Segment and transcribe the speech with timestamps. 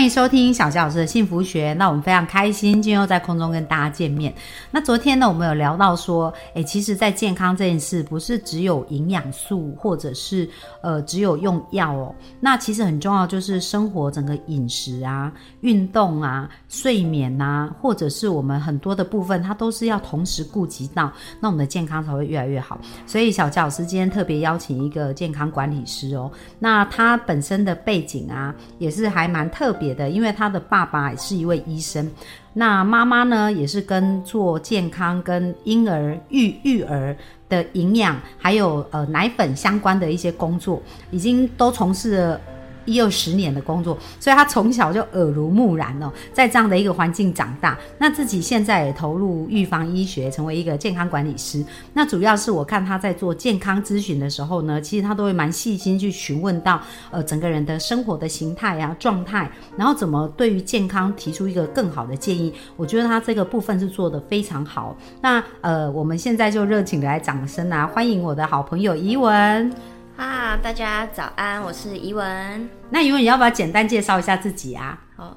[0.00, 1.74] 欢迎收听小教老师的幸福学。
[1.74, 4.34] 那我们非常开心，今天又在空中跟大家见面。
[4.70, 10.48] 那昨天呢，我们有聊到说，诶，其实，在健康这件事，不是只有营养素，或者是
[10.80, 12.14] 呃，只有用药哦。
[12.40, 22.80] 那其实很重要，就是生活整个饮食啊、运动啊、睡眠啊，或者是我们很多的部分，它都是要同时顾及到，那我们的健康才会越来越好。
[23.06, 26.32] 所以，小教老师今天特别邀请一个健康管理师哦。
[26.58, 29.76] 那他本身的背景啊，也是还蛮特。
[29.80, 32.10] 别的，因为他的爸爸是一位医生，
[32.54, 37.16] 那妈妈呢也是跟做健康、跟婴儿育育儿
[37.48, 42.40] 的营养，还有呃奶粉相关的一些工作，已经都从事了。
[42.84, 47.78] 一二十年的工作，所以他从小就耳濡目染哦，在这样的一个环境长大。
[47.98, 51.64] 那自己现在也投入预防医学，成为一个健康管理师。
[51.92, 62.52] 那主要是我看他在做健康咨询的时候呢，其实他都会蛮细心去询问到呃整个人的生活的形态啊状态，然后怎么对于健康提出一个更好的建议。
[62.76, 64.96] 我觉得他这个部分是做的非常好。
[65.20, 69.89] 那呃，我们现在就热情的来掌声啊，欢迎我的好朋友怡文。
[70.20, 72.68] 啊，大家早安，我是怡文。
[72.90, 75.02] 那怡文，你要不要简单介绍一下自己啊？
[75.16, 75.34] 好，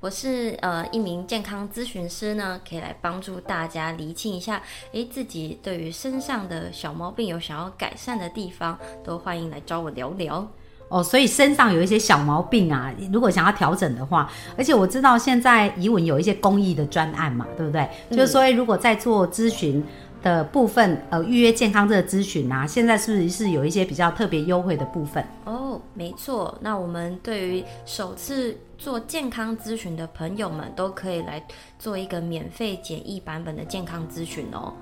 [0.00, 10.48] 我是呃一名健康咨询师呢，可以来帮助大家厘清一下，诶，自己对于身上的小毛病有想要改善的地方，都欢迎来找我聊聊。
[10.88, 17.86] 哦，所以身上有一些小毛病啊，如果想要调整的话，而且我知道现在怡文有一些公益的专案嘛，对不对？
[18.10, 19.84] 就是说，如果在做咨询。
[20.22, 25.24] 的部分，呃，预约健康这个咨询啊，现在是不是是有一些比较特别优惠的部分？
[25.44, 26.56] 哦，没错。
[26.60, 31.44] 那我们对于首次做健康咨询的朋友们，都可以来
[31.78, 34.72] 做一个免费简易版本的健康咨询哦。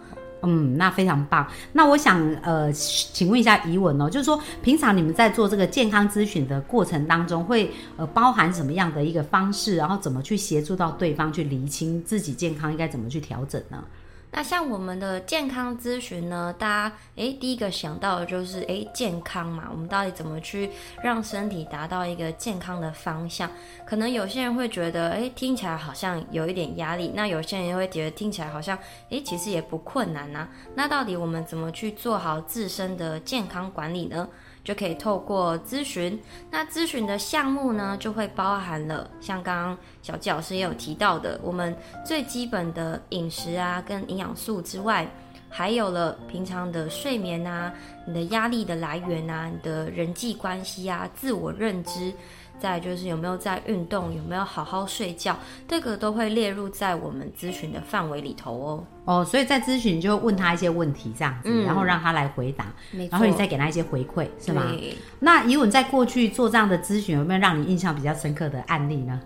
[0.43, 1.47] 嗯，那非常棒。
[1.73, 13.85] 那我想，呃，请问一下怡文哦，就是说，平常你们在做这个健康咨询的过程当中，会呃包含什么样的一个方式，然后怎么去协助到对方去厘清自己健康应该怎么去调整呢？
[14.33, 20.71] 那像我们的健康咨询呢，大家诶第一个想到的就是诶健康嘛，我们到底怎么去
[21.03, 23.51] 让身体达到一个健康的方向？
[23.85, 30.49] 可能有些人会觉得诶听起来好像有一点压力，那有些人又会觉得听起来好像诶其实也不困难呐。
[30.75, 34.29] 那到底我们怎么去做好自身的健康管理呢？
[34.63, 45.09] 就可以透过咨询，那咨询的项目呢，就会包含了像刚刚小纪老师也有提到的，我们最基本的饮食啊，跟营养素之外，
[45.49, 47.73] 还有了平常的睡眠啊，
[48.07, 52.13] 你的压力的来源啊，你的人际关系啊，自我认知。
[52.61, 58.85] 再就是有没有在运动，有没有好好睡觉，这个都会列入在我们咨询的范围里头哦。
[59.07, 62.67] 哦，所以在咨询就问他一些问题这样子，然后让他来回答，
[63.11, 64.63] 然后你再给他一些回馈，是吗？
[65.19, 69.21] 那以文在过去做这样的咨询，有没有让你印象比较深刻的案例呢？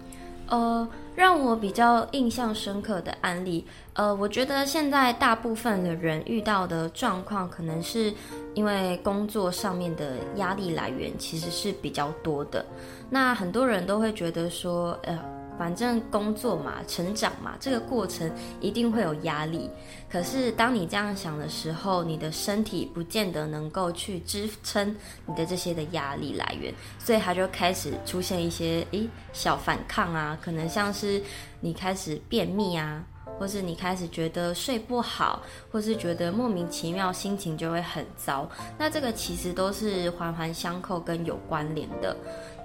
[0.47, 8.13] 呃，让我比较印象深刻的案例，呃，我觉得现在大部分的人遇到的状况，可能是
[8.55, 12.65] 因为工作上面的压力来源其实是比较多的。
[13.09, 15.19] 那很多人都会觉得说，呃。
[15.59, 19.71] 反正工作嘛，成长嘛，这个过程一定会有压力。
[20.11, 24.95] 可是当你这样想的时候，你的身体不见得能够去支撑
[25.27, 31.23] 你的这些的压力来源，所以他就开始出现一些诶小反抗啊，可能像是
[31.61, 33.05] 你开始便秘啊。
[33.37, 35.43] 或是你开始觉得睡不好，
[35.73, 38.49] 或是觉得莫名其妙，心情就会很糟。
[38.79, 42.17] 那这个其实都是环环相扣跟有关联的。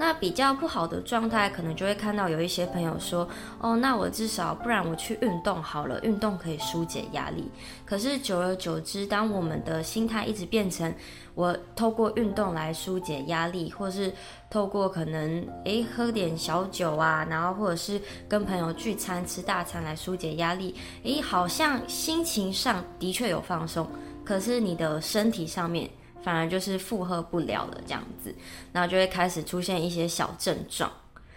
[0.01, 3.27] 那比较不好的状态，可能就会看到有一些朋友说
[3.59, 7.51] ：“哦，那我至少不然我去运动好了，运动可以疏解压力。”
[7.85, 10.91] 可是久而久之，当我们的心态一直变成
[11.35, 14.09] 我透过运动来疏解压力，或是
[14.49, 23.85] 透过可能诶喝点小酒啊，然后或者是跟朋友聚餐吃大餐来疏解压力，诶好像心情上的确有放松，
[24.23, 25.89] 可是你的身体上面
[26.21, 28.33] 反而就是负荷不了了这样子，
[28.71, 30.91] 然后就会开始出现一些小症状，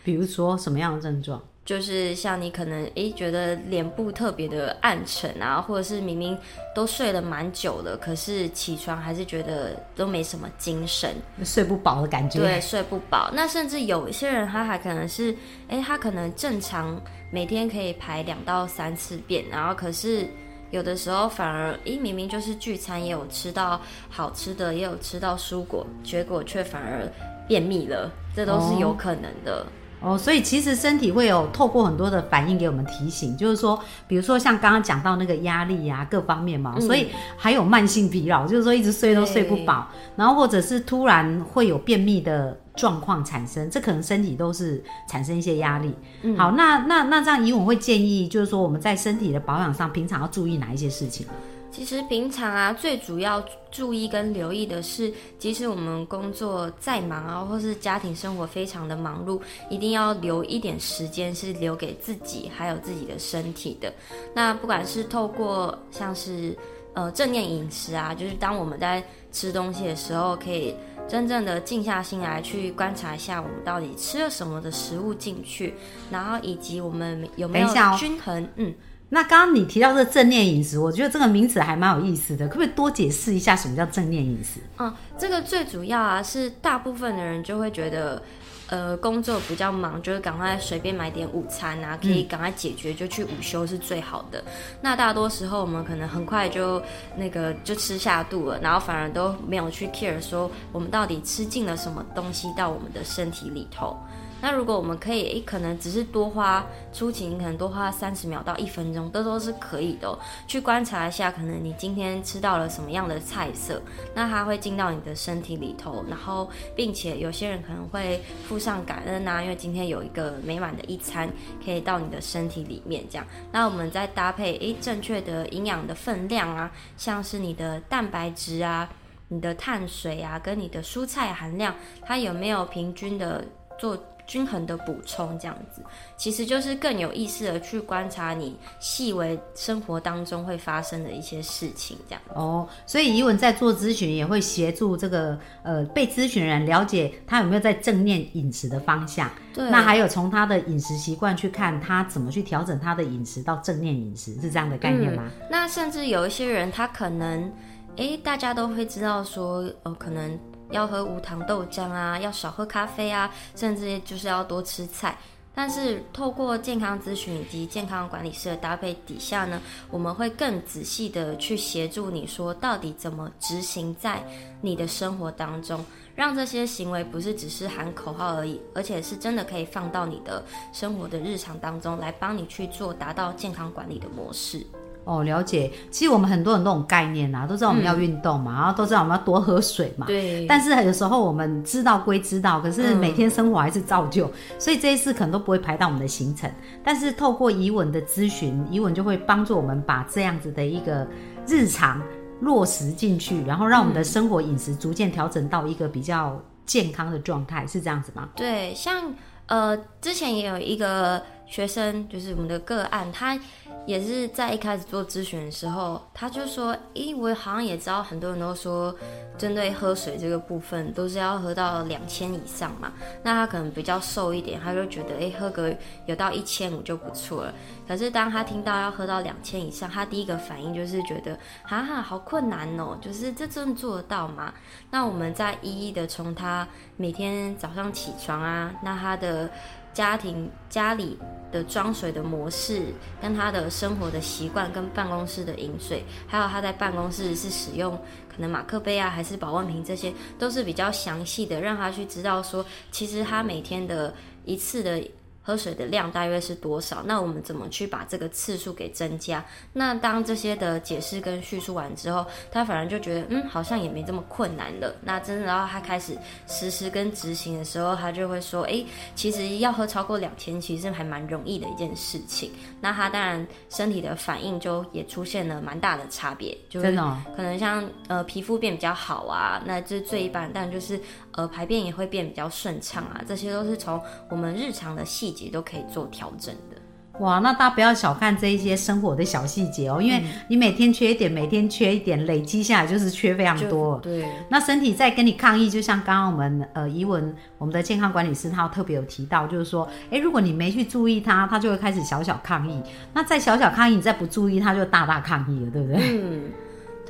[0.04, 1.42] 比如说什么样的症状？
[1.64, 6.36] 就是像你可能诶觉得脸部特别的暗沉啊，或者是明明
[6.74, 11.14] 都睡了蛮久了，可是起床还是觉得都没什么精神，
[11.44, 12.40] 睡不饱的感觉。
[12.40, 13.30] 对，睡不饱。
[13.32, 15.32] 那甚至有一些人他还可能是，
[15.68, 17.00] 诶，他可能正常
[17.30, 20.26] 每天可以排两到三次便，然后可是
[20.72, 23.78] 有的时候反而，咦，明明就是聚餐也有吃到
[24.08, 27.06] 好吃的，也有吃到蔬果，结果却反而
[27.46, 29.66] 便秘了，这都是有可能的。
[30.00, 33.78] 哦，所以其实身体会有透过很多的反应给我们提醒，就是说，
[34.08, 39.86] 比如说像刚刚讲到那个压力呀，各方面嘛，所以还有慢性疲劳，就是说一直睡都睡不饱，
[40.16, 45.94] 然后或者是突然会有便秘的状况产生，这可能身体都是产生一些压力。
[46.22, 51.26] 嗯好，那那那这样，以我会建议，就是说我们在身体的保养上，平常要注意哪一些事情？
[51.70, 59.40] 其实平常啊，最主要注意跟留意的是，即使我们工作再忙啊，或是家庭生活非常的忙碌，
[59.70, 63.90] 一定要留一点时间是留给自己还有自己的身体的。
[64.34, 66.54] 那不管是透过像是
[66.92, 69.02] 呃正念饮食啊，就是当我们在
[69.32, 70.74] 吃东西的时候，可以
[71.12, 75.74] 真正的静下心来去观察一下我们到底吃了什么的食物进去，
[76.10, 77.68] 然后以及我们有没有
[77.98, 78.72] 均衡，嗯。
[79.10, 84.60] 那刚刚你提到这正念饮食，我觉得这个名词还蛮有意思的，可不可以多解释一下什么叫正念饮食？
[84.78, 88.22] 嗯，这个最主要啊是大部分的人就会觉得，
[88.72, 94.42] 呃，工作比较忙，就是赶快随便买点午餐啊，可以赶快解决就去午休是最好的。
[94.80, 96.82] 那大多时候我们可能很快就
[97.14, 103.94] 那个就吃下肚了，然后反而都没有去 care 说我们到底吃进了什么东西到我们的身体里头。
[104.42, 110.18] 那如果我们可以，诶，可能只是多花出勤，可能多花三十秒到一分钟，这都是可以的。
[110.48, 113.80] 去观察一下，可能你今天吃到了什么样的菜色，
[114.16, 121.30] 那它会进到你的身体里头，然后并且有些人可能会附上感恩啊，因为今天有一个美满的一餐
[121.64, 123.24] 可以到你的身体里面，这样。
[123.52, 128.90] 那我们再搭配，诶，正确的营养的分量啊，像是你的蛋白质啊、
[129.28, 131.72] 你的碳水啊，跟你的蔬菜含量，
[132.04, 133.44] 它有没有平均的
[133.78, 133.96] 做。
[134.32, 135.82] 均衡的补充，这样子
[136.16, 142.66] 其实就是更有意识的去观察你细微生活当中会发生的一些事情，这样哦。
[142.86, 149.30] 所以怡文在做咨询也会协助这个呃被咨询人了解他有没有在正念饮食的方向。
[149.52, 149.68] 对。
[149.68, 155.24] 那还有从他的饮食习惯去看他怎么去调整他的饮食到正念饮食，是这样的概念吗？
[155.50, 157.52] 那甚至有一些人他可能，
[157.98, 160.40] 哎，大家都会知道说，呃，可能。
[160.72, 165.16] 要喝无糖豆浆啊，要少喝咖啡啊，甚至就是要多吃菜。
[165.54, 169.60] 但是透过健康咨询以及健康管理师的搭配底下呢，
[169.90, 174.26] 我们会更仔细的去协助你说，到底怎么执行在
[174.62, 175.84] 你的生活当中，
[176.16, 180.42] 让这些行为不是只是喊口号而已，而且是真的可以放到你的
[180.72, 184.66] 生活的日常当中来帮你去做，达到健康管理的模式。
[185.04, 185.70] 哦，了解。
[185.90, 190.06] 其实我们很多人都有概念啊，都知道我们要运动嘛，然后都知道我们要多喝水嘛。
[190.06, 190.46] 对。
[190.46, 196.50] 但是有时候我们知道归知道，可是每天生活还是照旧，所以这一次可能都不会排到我们的行程。
[196.84, 201.06] 但是透过怡文的咨询，怡文就会帮助我们把这样子的一个
[201.46, 202.00] 日常
[202.40, 208.28] 落实进去，然后让我们的生活饮食逐渐调整到一个比较健康的状态，是这样子吗？
[208.36, 209.12] 对，像
[209.46, 211.22] 呃，之前也有一个
[211.52, 213.38] 学生，就是我们的个案，他。
[213.84, 218.94] 也是在一开始做咨询的时候，他就说：“咦，我好像也知道很多人都说，
[219.36, 222.92] 针对喝水这个部分，都是要喝到两千以上嘛。
[223.24, 225.76] 那他可能比较瘦一点，他就觉得，哎，喝个
[226.06, 227.52] 有到一千五就不错了。
[227.88, 234.54] 可是当他听到要喝到两千以上，他第一个反应就是觉得，哈哈，好困难哦，就是这真的做得到吗？
[234.92, 239.50] 那我们再一一的从他每天早上起床啊，那他的。
[239.92, 241.18] 家庭家里
[241.50, 242.82] 的装水的模式，
[243.20, 247.96] 跟他的生活的习惯，跟办公室的饮水，还有他在办公室是使用
[248.28, 255.02] 可能马克杯啊，还是保温瓶，这些都是比较详细的，让他去知道说，其实他每天的一次的。
[255.42, 257.02] 喝水的量大约是多少？
[257.04, 259.44] 那我们怎么去把这个次数给增加？
[259.72, 264.94] 那当这些的解释跟叙述完之后，他反而就觉得，嗯，好像也没这么困难了。
[265.02, 272.52] 那真的，然后他开始实施跟执行的时候，他就会说，诶，其实要喝超过两千，其实还蛮容易的一件事情。
[272.80, 276.96] 那他当然身体的反应就也出现了蛮大的差别，就是
[277.36, 281.00] 可能像呃皮肤变比较好啊，那这是最一般，但就是
[281.32, 285.32] 呃排便也会变比较顺畅啊，这些都是从我们日常的细。
[285.32, 287.38] 节都可以做调整的，哇！
[287.38, 293.98] 那大家不要小看这一些生活的小细节哦，因为你每天缺一点，每天缺一点，累积下来就是缺非常多。
[294.00, 302.82] 对，那身体在跟你抗议，就像刚刚我们呃怡文我们的健康管理师他特别有提到，就是说，哎，如果你没去注意它，它就会开始小小抗议。
[303.14, 305.98] 那再小小抗议，你再不注意，它就大大抗议了，对不对？
[306.20, 306.44] 嗯。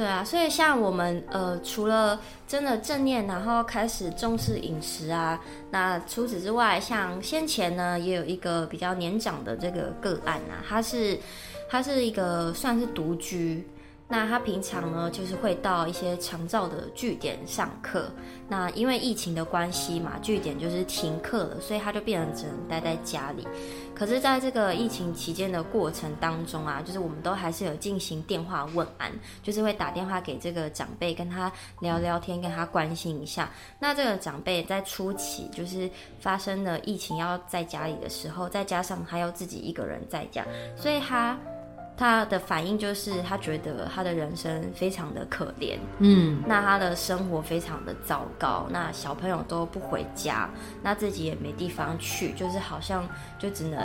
[0.02, 5.40] 对啊，所以像我们呃，除了真的正念，然后开始重视饮食啊，
[5.70, 11.16] 那除此之外，像先前呢，也有一个比较年长的这个个案啊，他是
[11.70, 13.64] 他是一个算是独居，
[14.12, 18.10] 那他平常呢，就是会到一些长照的据点上课。
[18.46, 23.48] 那因为疫情的关系嘛，据点就是停课了，所以他就变成只能待在家里。
[23.94, 29.10] 可是，在这个疫情期间的过程当中啊，就是我们都还是有进行电话问安，
[29.42, 31.50] 就是会打电话给这个长辈，跟他
[31.80, 33.48] 聊聊天，跟他关心一下。
[33.78, 35.88] 那这个长辈在初期就是
[36.20, 40.44] 发生了疫情要在家里的时候，再加上他要自己一个人在家，
[40.76, 41.34] 所以他。
[41.96, 50.48] 他的反应就是，他觉得他的人生非常的可怜，嗯，那他的生活非常的糟糕，那小朋友都不回家，
[50.82, 53.06] 那自己也没地方去，就是好像
[53.38, 53.78] 就只能，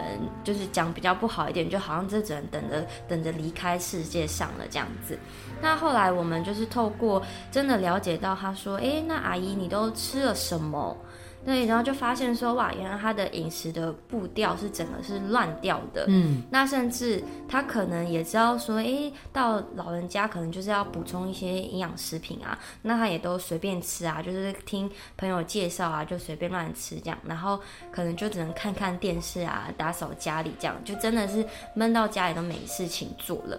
[0.44, 5.20] 就是讲比较不好一点，就好像这只能等着等着离开世界上了这样子。
[5.62, 7.22] 那后来我们就是透过
[7.52, 10.98] 真的了解到，他说，哎，那阿姨你都吃了什么？
[11.48, 16.04] 对，然后就发现说，哇，原来他的饮食的步调是整个是乱掉的。
[16.10, 27.58] 嗯，那甚至他可能也知道说，哎，到老人家可能就是要补充一些营养食品啊，那他也都随便吃啊，就是听朋友介绍啊，就随便乱吃这样，然后
[27.94, 33.58] 可能就只能看看电视啊，打扫家里这样，就真的是闷到家里都没事情做了。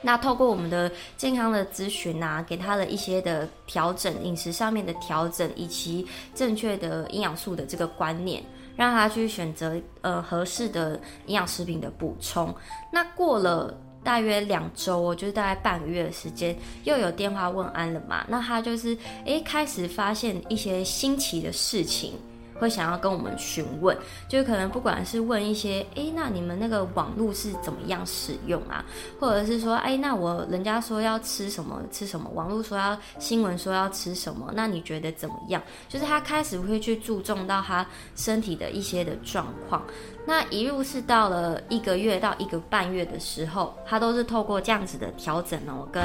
[0.00, 8.42] 那透过我们的健康的咨询啊，给他的一些的调整，饮食上面的调整，以及正确的营养素的这个观念，
[8.76, 12.54] 让他去选择呃合适的营养食品的补充。
[12.92, 18.24] 那过了大约两周，就是大概半个月的时间，又有电话问安了嘛？
[18.28, 22.14] 那他就是诶开始发现一些新奇的事情。
[22.58, 23.96] 会想要跟我们询问，
[24.28, 28.84] 就可能不管是问一些，哎，那你们那个网络是怎么样使用啊？
[29.20, 35.62] 或者是说，哎，那我人家说要吃什么吃什么，网络说要新闻说要吃什么，那你觉得怎么样？
[35.88, 37.86] 就是他开始会去注重到他
[38.16, 39.82] 身体的一些的状况。
[40.26, 46.02] 那一路是到了一个月到一个半月的时候，他都是透过这样子的调整呢哦，跟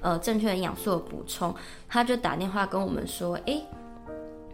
[0.00, 1.54] 呃正确的营养素的补充，
[1.88, 3.62] 他就打电话跟我们说，哎。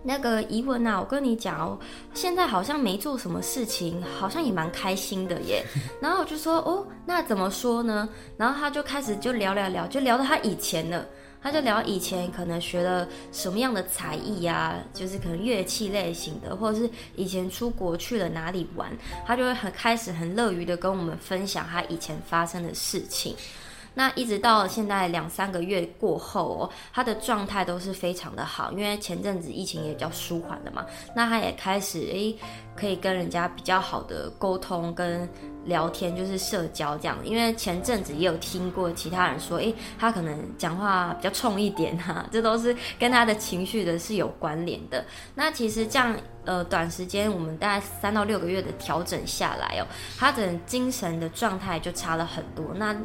[0.09, 1.79] 那个疑问啊，我跟你讲哦，
[2.15, 5.63] 现在好像没做什么事情，好像也蛮开心的耶。
[6.01, 8.09] 然后我就说哦，那怎么说呢？
[8.39, 11.05] 然后他就开始就聊聊聊，就聊到他以前了。
[11.43, 18.91] 他就聊以前可能学了什么样的才艺呀，就是可能乐器类型的，或者是以前出国去了哪里玩，
[19.27, 23.37] 他就会很开始很乐于的跟我们分享他以前发生的事情。
[23.99, 30.87] 那一直到现在两三个月过后哦，他的状态都是非常的好，因为前阵子疫情也比较舒缓了嘛，
[31.17, 32.39] 那他也开始诶
[32.77, 35.29] 可以跟人家比较好的沟通跟
[35.65, 37.19] 聊天，就是社交这样。
[37.25, 45.05] 因为前阵子也有听过其他人说，诶他可能讲话比较冲一点哈， 这都是跟他的情绪的是有关联的。
[45.35, 49.85] 那其实这样呃短时间我们大概三到六个月的调整下来哦，
[50.17, 52.65] 他的精神的状态就差了很多。
[52.77, 52.97] 那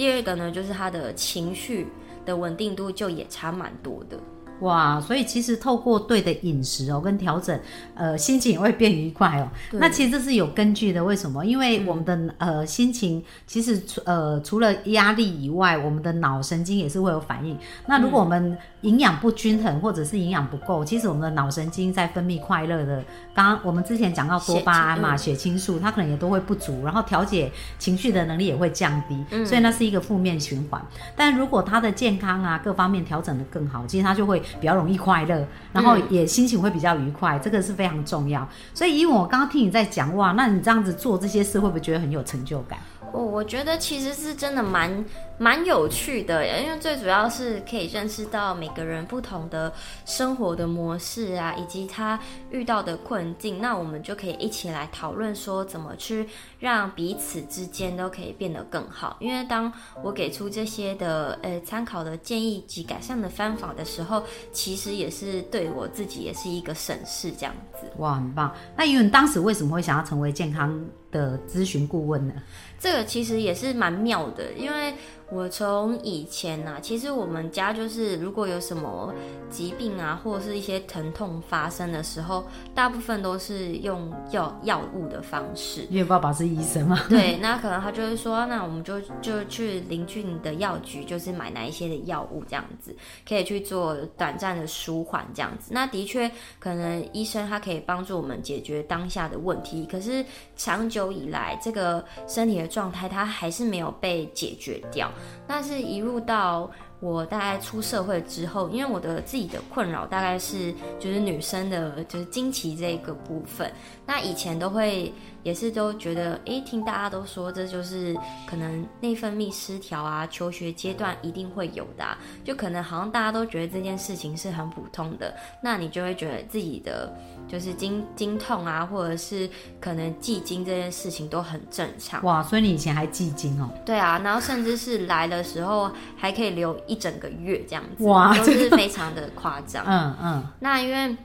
[0.00, 1.86] 第二个呢，就是他的情绪
[2.24, 4.18] 的稳定度就也差蛮多的。
[4.60, 7.58] 哇，所以其实透过对的饮食哦，跟调整，
[7.94, 9.48] 呃，心情也会变愉快哦。
[9.72, 11.44] 那其实这是有根据的，为什么？
[11.44, 17.56] 因为我们的呃心情，其实除呃除了压力以外，我们的脑神经也是会有反应。
[17.86, 23.02] 那如果我们营养不均衡，或者是营养不够，其实我们的脑神经在分泌快乐的，
[23.34, 30.80] 刚刚我们之前讲到多巴胺嘛，血清素，它可能也都会不足，然后调节情绪的能力也会降低，所以那是一个负面循环。
[31.16, 34.42] 但如果他的健康啊各方面调整的更好，其实他就会。
[34.58, 38.48] 比较容易快乐，然后也心情会比较愉快，这个是非常重要。
[38.74, 42.78] 所以，因为我刚刚听你在讲哇，那你这样子做这些事，会不会觉得很有成就感？
[43.12, 45.04] 我我觉得其实是真的蛮
[45.38, 49.72] 蛮有趣的，因为最主要是可以认识到每个人不同的
[50.04, 59.16] 生活的模式啊，以及他遇到的困境，那我们就可以一起来讨论说怎么去让彼此之间都可以变得更好。
[59.20, 67.86] 因为当我给出这些的呃参考的建议及改善的方法的时候，其实也是对我自己也是一个审视这样子。
[67.96, 68.54] 哇，很棒！
[68.76, 70.78] 那因为当时为什么会想要成为健康
[71.10, 72.34] 的咨询顾问呢？
[72.80, 74.94] 这个其实也是蛮妙的，因为。
[75.32, 79.14] 我从以前呐，其实我们家就是如果有什么
[79.48, 82.44] 疾病啊，或者是一些疼痛发生的时候，
[82.74, 85.86] 大部分都是用药药物的方式。
[85.88, 86.98] 因为爸爸是医生嘛。
[87.08, 92.92] 对，那可能他就会说，那我们就就去邻居的药局，就是买哪一些的药物这样子，
[93.24, 95.70] 可以去做短暂的舒缓这样子。
[95.72, 100.24] 那的确，可能医生他可以帮助我们解决当下的问题，可是
[100.56, 105.10] 长久以来，这个身体的状态它还是没有被解决掉。
[105.46, 113.70] 那是一入到我大概出社会之后，因为我的自己的困扰大概是就是女生的就是经期这个部分，
[114.10, 115.14] 那以前都会
[115.44, 118.12] 也是都觉得，诶，听大家都说这就是
[118.44, 122.04] 可能内分泌失调啊，求学阶段一定会有的，
[122.42, 129.48] 就可能好像大家都觉得这件事情是很普通的，那你就会觉得自己的就是经经痛啊，或者是
[129.80, 132.20] 可能记经这件事情都很正常。
[132.24, 133.70] 哇，所以你以前还记经哦？
[133.86, 139.84] 对啊，然后甚至是来的时候还可以留一整个月这样子，哇都是非常的夸张。
[139.86, 141.16] 嗯嗯，那因为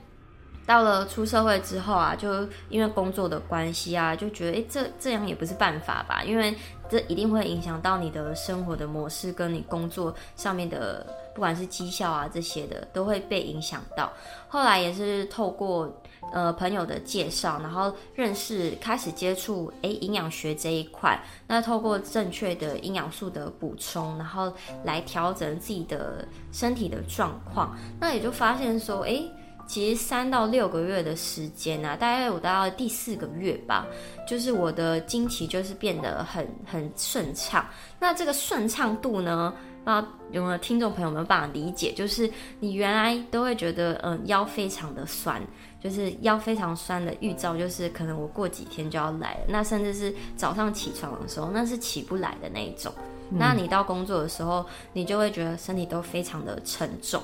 [0.66, 6.24] 到了出社会之后啊，就因为工作的关系啊，就觉得哎，诶这这样也不是办法吧？
[6.24, 6.52] 因为
[6.88, 14.12] 这一定会影响到你的生活的模式，跟你工作上面的，不管是绩效啊这些的，都会被影响到。
[14.48, 15.88] 后来也是透过
[16.32, 21.16] 呃朋友的介绍，然后认识，开始接触诶营养学这一块。
[21.46, 29.30] 那透过正确的营养素的补充，然后来调整自己的身体的状况，那也就发现说，诶。
[29.66, 33.86] 其实三到六个月的时间啊，大概我到第四个月吧，
[34.26, 37.66] 就是我的经期就是变得很很顺畅。
[37.98, 39.52] 那这个顺畅度呢，
[39.84, 41.92] 不知道有没有听众朋友们办法理解？
[41.92, 42.30] 就是
[42.60, 45.42] 你原来都会觉得，嗯，腰非常的酸，
[45.82, 49.40] 就是腰非常酸的预兆，就是可能我过几天就要来了。
[49.48, 52.92] 那甚至是早上起床的时候，那是起不来的那一种。
[53.28, 57.20] 那你到工作的时候，你就会觉得身体都非常的沉重。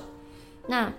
[0.67, 0.91] 那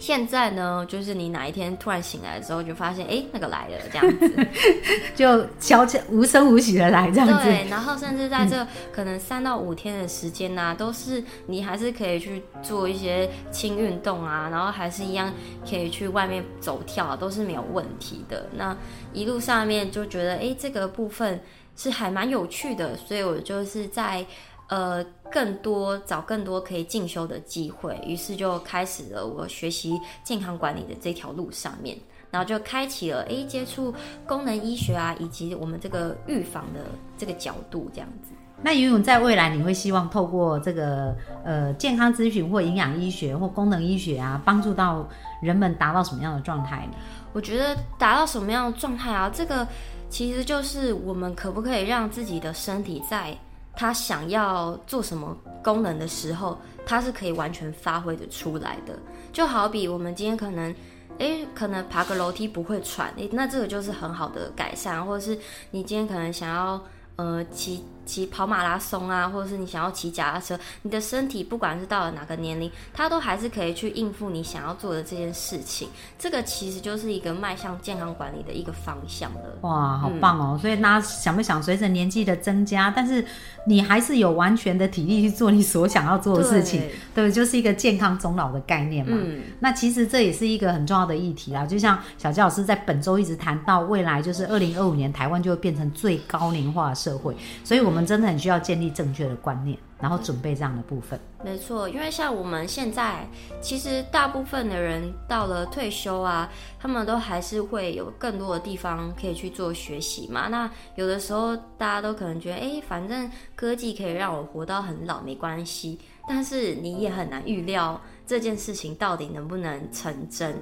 [0.00, 4.46] 现在呢，就是你哪一天突然醒来的时候，就发现哎，那个来了这样子，
[5.16, 7.44] 就悄悄无声无息的来这样子。
[7.44, 15.32] 对，然后甚至在这可能三到五天的时间呢，都是你还是可以去做一些轻运动啊，然后还是一样
[15.68, 18.46] 可以去外面走跳，都是没有问题的。
[18.56, 18.76] 那
[19.12, 21.40] 一路上面就觉得哎，这个部分
[21.74, 24.24] 是还蛮有趣的，所以我就是在。
[24.68, 31.96] 呃，更多找更多可以进修的机会，于是就开始了我学习健康管理的这条路上面，
[32.30, 33.94] 然后就开启了诶接触
[34.26, 36.80] 功能医学啊，以及我们这个预防的
[37.16, 38.32] 这个角度这样子。
[38.60, 45.08] 那游泳在未来你会希望透过这个呃健康咨询或营养医学或功能医学啊，帮助到
[45.40, 46.92] 人们达到什么样的状态呢？
[47.32, 49.66] 我觉得达到什么样的状态啊，这个
[50.10, 53.34] 其实就是我们可不可以让自己的身体在。
[53.78, 58.98] 他想要做什么功能的时候，他是可以完全发挥的出来的。
[59.32, 60.74] 就好比我们今天可能，
[61.18, 65.38] 诶，可能爬个楼梯不会喘，诶，那这个就是很好的改善，或者是
[65.70, 66.82] 你今天可能想要，
[67.14, 67.84] 呃，骑。
[68.08, 75.90] 骑跑马拉松啊，或者是你想要骑脚踏车，你的身体不管是到了哪个年龄，它都还是可以去应付你想要做的这件事情。
[76.18, 79.58] 这个其实就是一个迈向健康管理的一个方向了。
[79.60, 80.58] 哇，好棒哦！
[80.58, 83.22] 所以大家想不想随着年纪的增加，但是
[83.66, 86.82] 你还是有完全的体力去做你所想要做的事情，
[87.14, 89.18] 对，就是一个健康终老的概念嘛。
[89.20, 91.66] 嗯，那其实这也是一个很重要的议题啦。
[91.66, 97.97] 就像小杰老师在本周一直谈到，未来就是二零二五年台湾就会变成最高龄化的社会，所以我们。
[97.98, 101.18] 我们真的很需要建立正确的观念，然后准备这样的部分。
[101.44, 103.26] 没错，因为像我们现在，
[103.60, 110.46] 其实大部分的人到了退休啊，他们都还是会有更多的地方可以去做学习嘛。
[110.46, 115.98] 那有的时候大家都可能觉得，哎，反正科技可以让我活到很老，没关系。
[116.28, 120.54] 但是你也很难预料这件事情到底能不能成真。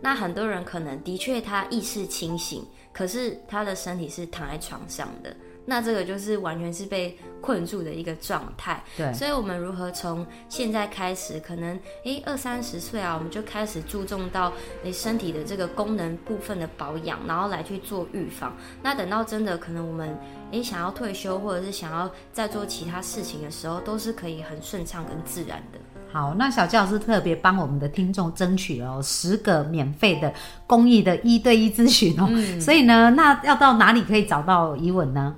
[0.00, 5.34] 那很多人可能的确他意识清醒，可是他的身体是躺在床上的。
[5.66, 18.52] 那这个就是完全是被困住的一个状态，对，所以我们如何从现在开始，可能诶二三十岁啊，我们就开始注重到你身体的这个功能部分的保养，然后来去做预防。
[18.82, 20.18] 那等到真的可能我们
[20.52, 25.78] 诶想要退休，或者是想要再做其他事情的时候，都是可以很顺畅跟自然的。
[26.12, 30.32] 好，那小教老师特别帮我们的听众争取了十个免费的
[30.64, 32.28] 公益的一对一咨询哦，
[32.60, 35.34] 所以呢，那要到哪里可以找到怡文呢？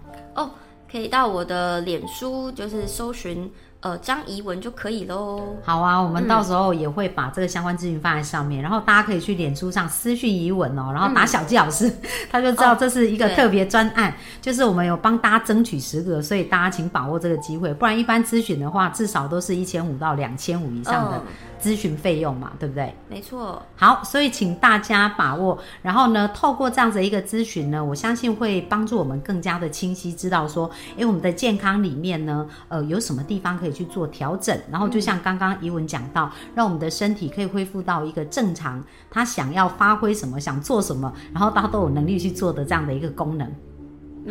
[0.87, 3.51] 哦，可以到我的脸书，就是搜寻。
[3.81, 5.41] 呃，张怡文就可以喽。
[5.63, 11.93] 好啊，我们到时候也会把这个相关咨询放在上面，然后大家可以去脸书上私讯怡文哦，然后打小纪老师，
[12.29, 21.23] 他就知道这是一个特别专案，就是我们有帮大家争取十个，所以大家请把握这个机会，不然一般咨询的话，至少都是一千五到两千五以上的。
[21.61, 22.95] 咨询费用嘛，对不对？
[23.09, 23.63] 没错。
[23.77, 25.59] 好，所以请大家把握。
[25.83, 34.59] 然后呢，透过这样子一个咨询呢，我相信会帮助我们更加的清晰知道说，哎，我们的健康里面呢，呃，有什么地方可以去做调整。
[34.71, 43.51] 然后就像刚刚怡文讲到，让我们的身体可以恢复到一个正常，他想要发挥什么，想做什么，然后他都有能力去做的这样的一个功能。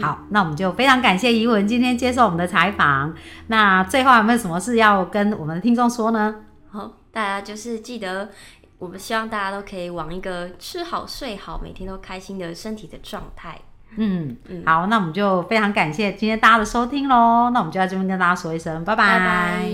[0.02, 3.14] 好，那我们就非常感谢怡文今天接受我们的采访。
[3.48, 6.36] 那最后有没有什么事要跟我们的听众说呢？
[6.70, 8.30] 好，大家就是记得，
[8.78, 13.58] 我们希望大家都可以往一个吃好睡好，每天都开心的身体的状态。
[13.95, 17.51] 嗯，嗯好，那我们就非常感谢今天大家的收听喽。
[17.51, 19.65] 那我们就在这边跟大家说一声，拜拜。